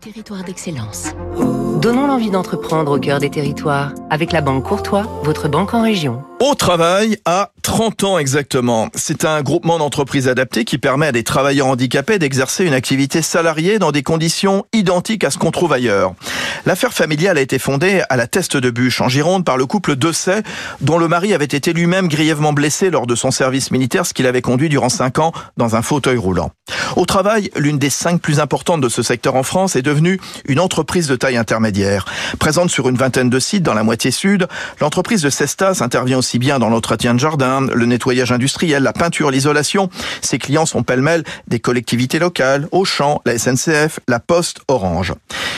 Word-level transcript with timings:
Territoire 0.00 0.42
d'excellence. 0.44 1.08
Donnons 1.82 2.06
l'envie 2.06 2.30
d'entreprendre 2.30 2.92
au 2.92 2.98
cœur 2.98 3.18
des 3.18 3.28
territoires 3.28 3.92
avec 4.08 4.32
la 4.32 4.40
Banque 4.40 4.64
Courtois, 4.64 5.06
votre 5.24 5.48
banque 5.48 5.74
en 5.74 5.82
région. 5.82 6.22
Au 6.40 6.54
travail 6.54 7.18
à 7.26 7.50
30 7.60 8.04
ans 8.04 8.18
exactement. 8.18 8.88
C'est 8.94 9.26
un 9.26 9.42
groupement 9.42 9.78
d'entreprises 9.78 10.26
adapté 10.26 10.64
qui 10.64 10.78
permet 10.78 11.08
à 11.08 11.12
des 11.12 11.22
travailleurs 11.22 11.66
handicapés 11.66 12.18
d'exercer 12.18 12.64
une 12.64 12.72
activité 12.72 13.20
salariée 13.20 13.78
dans 13.78 13.92
des 13.92 14.02
conditions 14.02 14.64
identiques 14.72 15.22
à 15.22 15.30
ce 15.30 15.36
qu'on 15.36 15.50
trouve 15.50 15.74
ailleurs. 15.74 16.14
L'affaire 16.64 16.94
familiale 16.94 17.36
a 17.36 17.42
été 17.42 17.58
fondée 17.58 18.02
à 18.08 18.16
la 18.16 18.26
Teste 18.26 18.56
de 18.56 18.70
Bûche, 18.70 19.02
en 19.02 19.08
Gironde, 19.08 19.44
par 19.44 19.58
le 19.58 19.66
couple 19.66 19.96
Dessay, 19.96 20.42
dont 20.80 20.96
le 20.96 21.08
mari 21.08 21.34
avait 21.34 21.44
été 21.44 21.74
lui-même 21.74 22.08
grièvement 22.08 22.54
blessé 22.54 22.88
lors 22.88 23.06
de 23.06 23.14
son 23.14 23.30
service 23.30 23.70
militaire, 23.70 24.06
ce 24.06 24.14
qui 24.14 24.22
l'avait 24.22 24.42
conduit 24.42 24.70
durant 24.70 24.88
5 24.88 25.18
ans 25.18 25.32
dans 25.58 25.76
un 25.76 25.82
fauteuil 25.82 26.16
roulant. 26.16 26.52
Au 26.96 27.06
travail, 27.06 27.50
l'une 27.56 27.78
des 27.78 27.90
cinq 27.90 28.20
plus 28.20 28.40
importantes 28.40 28.80
de 28.80 28.88
ce 28.88 29.02
secteur 29.02 29.36
en 29.36 29.42
France 29.42 29.76
est 29.76 29.82
devenue 29.82 30.20
une 30.46 30.60
entreprise 30.60 31.06
de 31.06 31.16
taille 31.16 31.36
intermédiaire. 31.36 32.04
Présente 32.38 32.70
sur 32.70 32.88
une 32.88 32.96
vingtaine 32.96 33.30
de 33.30 33.38
sites 33.38 33.62
dans 33.62 33.74
la 33.74 33.82
moitié 33.82 34.10
sud, 34.10 34.48
l'entreprise 34.80 35.22
de 35.22 35.30
Cestas 35.30 35.78
intervient 35.80 36.18
aussi 36.18 36.38
bien 36.38 36.58
dans 36.58 36.68
l'entretien 36.68 37.14
de 37.14 37.20
jardin, 37.20 37.66
le 37.72 37.86
nettoyage 37.86 38.32
industriel, 38.32 38.82
la 38.82 38.92
peinture, 38.92 39.30
l'isolation. 39.30 39.88
Ses 40.20 40.38
clients 40.38 40.66
sont 40.66 40.82
pêle-mêle 40.82 41.24
des 41.48 41.60
collectivités 41.60 42.18
locales, 42.18 42.68
Auchan, 42.72 43.20
la 43.24 43.38
SNCF, 43.38 44.00
la 44.08 44.20
Poste, 44.20 44.60
Orange. 44.68 45.14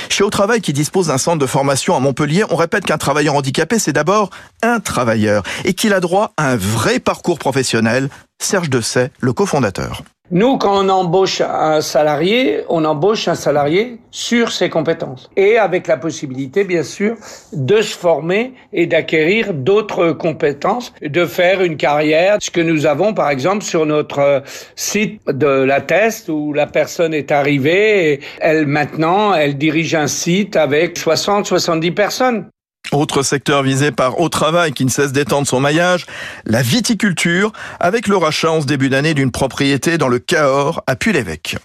Chez 0.08 0.24
Au 0.24 0.30
Travail, 0.30 0.60
qui 0.60 0.72
dispose 0.72 1.06
d'un 1.06 1.18
centre 1.18 1.38
de 1.38 1.46
formation 1.46 1.96
à 1.96 2.00
Montpellier, 2.00 2.44
on 2.50 2.56
répète 2.56 2.84
qu'un 2.84 2.98
travailleur 2.98 3.34
handicapé, 3.34 3.78
c'est 3.78 3.92
d'abord 3.92 4.30
un 4.62 4.80
travailleur 4.80 5.42
et 5.64 5.74
qu'il 5.74 5.94
a 5.94 6.00
droit 6.00 6.32
à 6.36 6.50
un 6.50 6.56
vrai 6.56 6.98
parcours 6.98 7.38
professionnel. 7.38 8.08
Serge 8.38 8.70
Dessay, 8.70 9.10
le 9.20 9.32
cofondateur. 9.32 10.02
Nous, 10.34 10.56
quand 10.56 10.82
on 10.82 10.88
embauche 10.88 11.42
un 11.42 11.82
salarié, 11.82 12.60
on 12.70 12.86
embauche 12.86 13.28
un 13.28 13.34
salarié 13.34 13.98
sur 14.10 14.50
ses 14.50 14.70
compétences 14.70 15.30
et 15.36 15.58
avec 15.58 15.86
la 15.86 15.98
possibilité, 15.98 16.64
bien 16.64 16.84
sûr, 16.84 17.16
de 17.52 17.82
se 17.82 17.94
former 17.94 18.54
et 18.72 18.86
d'acquérir 18.86 19.52
d'autres 19.52 20.12
compétences, 20.12 20.94
de 21.02 21.26
faire 21.26 21.62
une 21.62 21.76
carrière. 21.76 22.38
Ce 22.40 22.50
que 22.50 22.62
nous 22.62 22.86
avons, 22.86 23.12
par 23.12 23.28
exemple, 23.28 23.62
sur 23.62 23.84
notre 23.84 24.42
site 24.74 25.20
de 25.26 25.46
la 25.46 25.82
Test 25.82 26.30
où 26.30 26.54
la 26.54 26.66
personne 26.66 27.12
est 27.12 27.30
arrivée 27.30 28.14
et 28.14 28.20
elle, 28.40 28.66
maintenant, 28.66 29.34
elle 29.34 29.58
dirige 29.58 29.94
un 29.94 30.06
site 30.06 30.56
avec 30.56 30.96
60, 30.96 31.44
70 31.44 31.90
personnes. 31.90 32.46
Autre 32.92 33.22
secteur 33.22 33.62
visé 33.62 33.90
par 33.90 34.20
Au 34.20 34.28
Travail 34.28 34.72
qui 34.72 34.84
ne 34.84 34.90
cesse 34.90 35.12
d'étendre 35.12 35.46
son 35.46 35.60
maillage, 35.60 36.06
la 36.44 36.60
viticulture, 36.60 37.52
avec 37.80 38.06
le 38.06 38.16
rachat 38.16 38.52
en 38.52 38.60
ce 38.60 38.66
début 38.66 38.90
d'année 38.90 39.14
d'une 39.14 39.30
propriété 39.30 39.96
dans 39.96 40.08
le 40.08 40.18
Cahors 40.18 40.82
à 40.86 40.94
Puy-l'Évêque. 40.94 41.56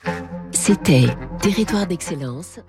C'était 0.52 1.08
Territoire 1.42 1.86
d'excellence. 1.86 2.60